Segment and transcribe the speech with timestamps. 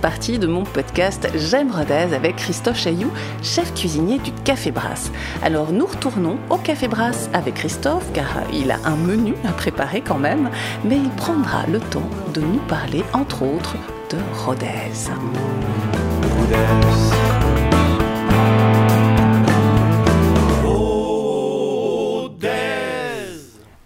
[0.00, 3.10] partie de mon podcast J'aime Rodez avec Christophe Chailloux,
[3.42, 5.10] chef cuisinier du Café Brasse.
[5.42, 10.00] Alors nous retournons au Café Brasse avec Christophe car il a un menu à préparer
[10.00, 10.48] quand même,
[10.84, 13.76] mais il prendra le temps de nous parler entre autres
[14.10, 15.10] de Rodez.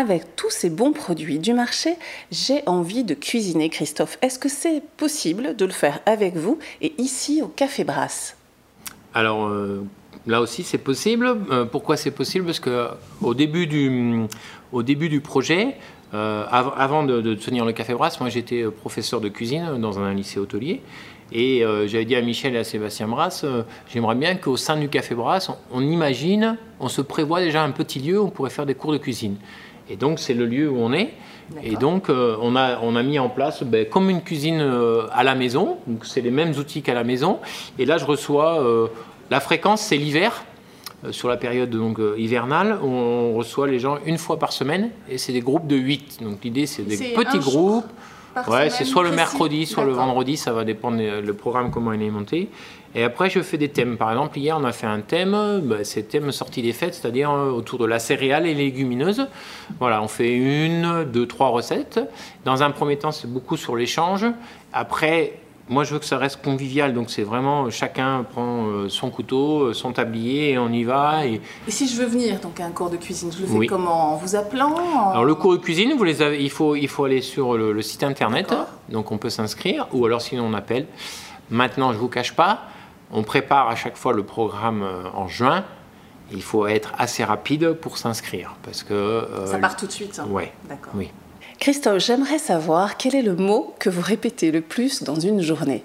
[0.00, 1.90] Avec tous ces bons produits du marché,
[2.32, 4.16] j'ai envie de cuisiner, Christophe.
[4.22, 8.34] Est-ce que c'est possible de le faire avec vous et ici au Café Brasse?
[9.12, 9.84] Alors euh,
[10.26, 11.36] là aussi c'est possible.
[11.50, 12.46] Euh, pourquoi c'est possible?
[12.46, 12.88] Parce que
[13.20, 14.22] au début du,
[14.72, 15.76] au début du projet,
[16.14, 20.40] euh, avant de, tenir le Café Brasse, moi j'étais professeur de cuisine dans un lycée
[20.40, 20.80] hôtelier.
[21.30, 23.44] Et j'avais dit à Michel et à Sébastien Brasse,
[23.92, 28.00] j'aimerais bien qu'au sein du Café Brasse, on imagine, on se prévoit déjà un petit
[28.00, 29.36] lieu où on pourrait faire des cours de cuisine.
[29.90, 31.10] Et donc, c'est le lieu où on est.
[31.64, 35.08] Et donc, euh, on, a, on a mis en place ben, comme une cuisine euh,
[35.12, 35.78] à la maison.
[35.88, 37.40] Donc, c'est les mêmes outils qu'à la maison.
[37.78, 38.62] Et là, je reçois.
[38.62, 38.86] Euh,
[39.30, 40.44] la fréquence, c'est l'hiver.
[41.12, 44.90] sur la période donc, hivernale, on reçoit les gens une fois par semaine.
[45.08, 46.18] Et c'est des groupes de 8.
[46.22, 47.86] Donc, l'idée, c'est des petits groupes.
[48.48, 52.02] Ouais, c'est soit le mercredi, soit le vendredi, ça va dépendre le programme, comment il
[52.02, 52.48] est monté.
[52.94, 53.96] Et après, je fais des thèmes.
[53.96, 57.30] Par exemple, hier, on a fait un thème, bah, c'est thème sorti des fêtes, c'est-à-dire
[57.30, 59.28] euh, autour de la céréale et légumineuse.
[59.78, 62.00] Voilà, on fait une, deux, trois recettes.
[62.44, 64.26] Dans un premier temps, c'est beaucoup sur l'échange.
[64.72, 65.34] Après,
[65.70, 69.68] moi, je veux que ça reste convivial, donc c'est vraiment chacun prend euh, son couteau,
[69.68, 71.24] euh, son tablier et on y va.
[71.26, 74.14] Et, si je veux venir donc à un cours de cuisine, je le fais comment?
[74.14, 74.74] En vous appelant?
[75.10, 77.80] Alors le cours de cuisine, vous les avez, il faut il faut aller sur le,
[77.82, 78.52] site internet,
[78.88, 80.86] donc on peut s'inscrire, ou alors sinon on appelle.
[81.50, 82.62] Maintenant, je vous cache pas,
[83.12, 85.64] on prépare à chaque fois le programme euh, en juin.
[86.32, 90.18] Il faut être assez rapide pour s'inscrire parce que euh, ça part tout de suite.
[90.18, 90.26] Hein.
[90.30, 90.52] Ouais.
[90.68, 90.92] D'accord.
[90.96, 91.10] Oui.
[91.60, 95.84] Christophe, j'aimerais savoir quel est le mot que vous répétez le plus dans une journée.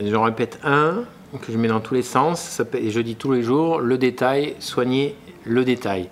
[0.00, 1.04] J'en répète un
[1.42, 4.56] que je mets dans tous les sens et je dis tous les jours le détail,
[4.60, 6.08] soigner le détail.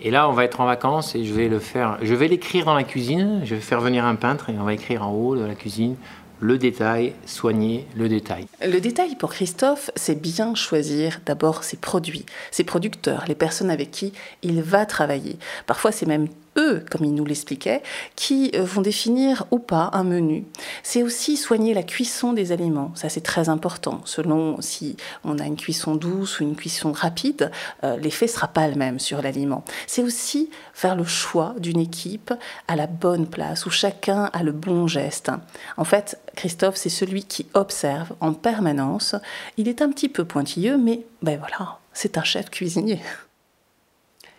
[0.00, 1.98] Et là, on va être en vacances et je vais le faire.
[2.02, 3.42] Je vais l'écrire dans la cuisine.
[3.44, 5.94] Je vais faire venir un peintre et on va écrire en haut de la cuisine
[6.40, 8.46] le détail, soigner le détail.
[8.60, 13.92] Le détail pour Christophe, c'est bien choisir d'abord ses produits, ses producteurs, les personnes avec
[13.92, 15.38] qui il va travailler.
[15.66, 16.26] Parfois, c'est même
[16.56, 17.82] eux, comme il nous l'expliquait,
[18.16, 20.44] qui euh, vont définir ou pas un menu.
[20.82, 22.92] C'est aussi soigner la cuisson des aliments.
[22.94, 24.00] Ça, c'est très important.
[24.04, 27.50] Selon si on a une cuisson douce ou une cuisson rapide,
[27.82, 29.64] euh, l'effet sera pas le même sur l'aliment.
[29.86, 32.32] C'est aussi faire le choix d'une équipe
[32.68, 35.30] à la bonne place, où chacun a le bon geste.
[35.76, 39.14] En fait, Christophe, c'est celui qui observe en permanence.
[39.56, 43.00] Il est un petit peu pointilleux, mais ben voilà, c'est un chef cuisinier.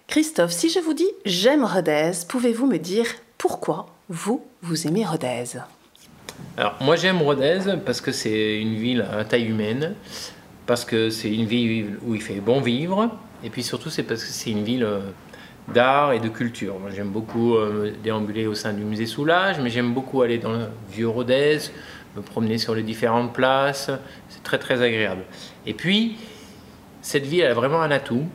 [0.07, 3.05] Christophe, si je vous dis j'aime Rodez, pouvez-vous me dire
[3.37, 5.57] pourquoi vous, vous aimez Rodez?
[6.57, 9.95] Alors moi j'aime Rodez parce que c'est une ville à taille humaine,
[10.67, 13.09] parce que c'est une ville où il fait bon vivre,
[13.43, 14.99] et puis surtout c'est parce que c'est une ville euh,
[15.73, 16.79] d'art et de culture.
[16.79, 20.53] Moi j'aime beaucoup euh, déambuler au sein du musée Soulage, mais j'aime beaucoup aller dans
[20.53, 21.57] le vieux Rodez,
[22.15, 23.89] me promener sur les différentes places,
[24.29, 25.23] c'est très très agréable.
[25.65, 26.17] Et puis
[27.01, 28.25] cette ville a vraiment un atout,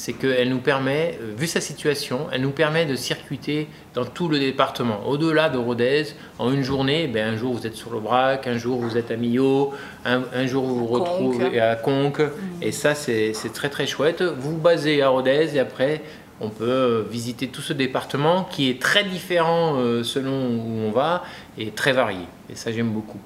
[0.00, 4.28] c'est qu'elle nous permet, euh, vu sa situation, elle nous permet de circuiter dans tout
[4.28, 5.06] le département.
[5.06, 6.04] Au-delà de Rodez,
[6.38, 9.10] en une journée, ben, un jour vous êtes sur le Brac, un jour vous êtes
[9.10, 9.74] à Millau,
[10.06, 12.20] un, jour vous vous retrouvez à Conques.
[12.20, 12.62] Mm.
[12.62, 14.22] Et ça, c'est très très chouette.
[14.22, 16.00] Vous vous basez à Rodez et après,
[16.40, 21.22] on peut visiter tout ce département qui est très différent euh, selon où on va
[21.58, 22.24] et très varié.
[22.50, 23.18] Et ça, j'aime beaucoup.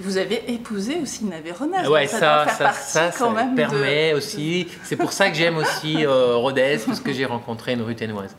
[0.00, 1.88] Vous avez épousé aussi une Aveyronnaise.
[1.88, 4.68] Ouais, ça, ça, ça, ça, permet aussi.
[4.84, 8.36] C'est pour ça que j'aime aussi euh, Rodez, parce que j'ai rencontré une ruténoise.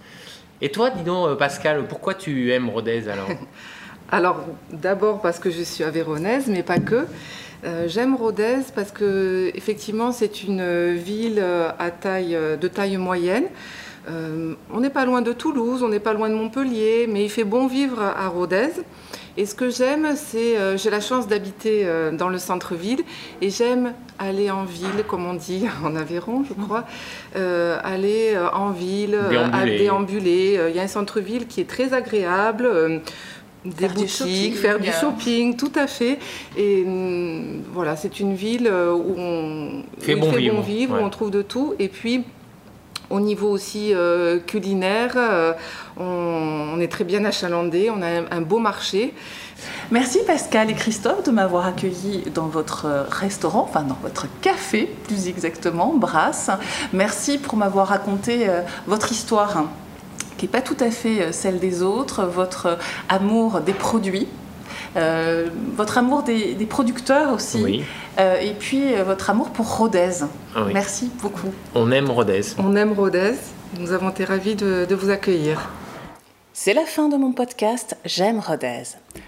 [0.62, 3.28] Et toi, dis donc, euh, Pascal, pourquoi tu aimes Rodez alors?
[4.12, 7.08] Alors, d'abord parce que je suis aveyronnaise, mais pas que.
[7.64, 11.44] Euh, j'aime Rodez parce que effectivement c'est une ville
[11.80, 13.46] à taille, de taille moyenne.
[14.08, 17.44] On n'est pas loin de Toulouse, on n'est pas loin de Montpellier, mais il fait
[17.44, 18.72] bon vivre à Rodez.
[19.36, 23.02] Et ce que j'aime, c'est, euh, j'ai la chance d'habiter euh, dans le centre-ville
[23.42, 26.86] et j'aime aller en ville, comme on dit en Aveyron, je crois,
[27.36, 29.18] euh, aller en ville,
[29.52, 30.60] à déambuler.
[30.70, 33.02] Il y a un centre-ville qui est très agréable.
[33.66, 36.20] des boutiques, faire du shopping, tout à fait.
[36.56, 40.30] Et mm, voilà, c'est une ville où on fait, bon,
[40.62, 41.74] vivre, où on trouve de tout.
[41.80, 42.24] Et puis,
[43.14, 43.94] au niveau aussi
[44.48, 45.16] culinaire,
[46.00, 49.14] on, est très bien achalandé, on a un, beau marché.
[49.92, 55.28] Merci Pascal et Christophe de m'avoir accueilli dans votre restaurant, enfin dans votre café plus
[55.28, 56.50] exactement, Brasse.
[56.92, 59.66] Merci pour m'avoir raconté euh, votre histoire
[60.38, 62.78] qui n'est pas tout à fait euh, celle des autres, votre
[63.10, 64.28] amour des produits
[65.76, 67.84] votre amour des, producteurs aussi,
[68.20, 70.24] et puis votre amour pour Rodez.
[70.56, 71.52] Ah Merci beaucoup.
[71.76, 72.42] On aime Rodez.
[72.58, 73.34] On aime Rodez.
[73.80, 75.70] Nous avons été ravis de, de vous accueillir.
[76.56, 78.84] C'est la fin de mon podcast J'aime Rodez.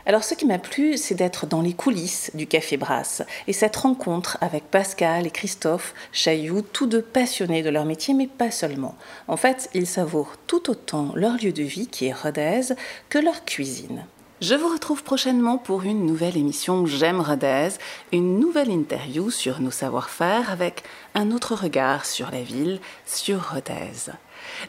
[0.06, 3.76] Alors ce qui m'a plu, c'est d'être dans les coulisses du Café Brasse et cette
[3.78, 8.94] rencontre avec Pascal et Christophe Chailloux, tous deux passionnés de leur métier, mais pas seulement.
[9.28, 12.76] En fait, ils savourent tout autant leur lieu de vie, qui est Rodez,
[13.10, 14.06] que leur cuisine.
[14.48, 17.70] Je vous retrouve prochainement pour une nouvelle émission J'aime Rodez,
[18.12, 20.84] une nouvelle interview sur nos savoir-faire avec
[21.16, 24.12] un autre regard sur la ville, sur Rodez.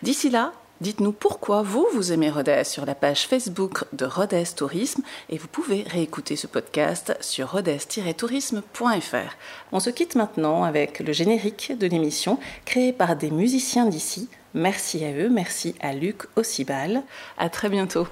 [0.00, 5.02] D'ici là, Dites-nous pourquoi vous, vous aimez Rodez sur la page Facebook de Rodez Tourisme
[5.28, 9.36] et vous pouvez réécouter ce podcast sur rodez-tourisme.fr.
[9.72, 14.30] On se quitte maintenant avec le générique de l'émission créé par des musiciens d'ici.
[14.54, 17.02] Merci à eux, merci à Luc Ossibal.
[17.36, 18.06] À très bientôt.